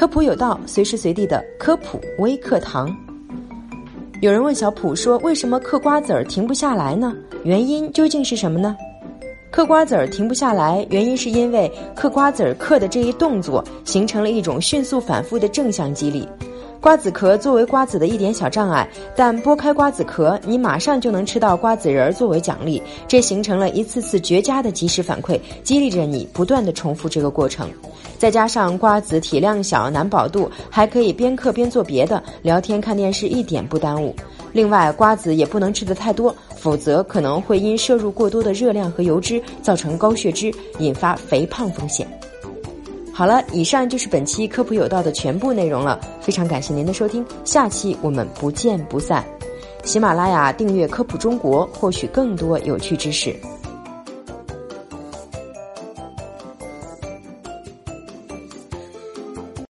[0.00, 2.90] 科普有道，随时随地的科普微课堂。
[4.22, 7.14] 有人问小普说：“为什么嗑瓜子儿停不下来呢？
[7.44, 8.74] 原因究竟是什么呢？”
[9.52, 16.26] 嗑瓜子儿停不下来，原因是因为嗑瓜子儿嗑的这一动作形成了一种迅速反复的正向激励。
[16.80, 27.68] 瓜子壳作为瓜子的一点小障碍，但剥开瓜子壳，你马上就能吃到瓜子仁儿作为奖励，这形成了一次次绝佳的及时反馈，激励着你不断的重复这个过程。
[28.16, 34.14] 再加上瓜子体量小，难饱肚，还可以边嗑边做别的，聊天看电视一点不耽误。
[34.52, 42.08] 另外，瓜子也不能吃得太多，否则可能会因摄入过多的热量和油脂，造成高血脂，引发肥胖风险。
[43.20, 46.00] 好了，以上就是本期科普有道的全部内容了。
[46.22, 49.22] 非常感谢您的收听，下期我们不见不散。
[49.84, 53.36] 喜马拉雅订阅科普中国，获取更多有趣知识。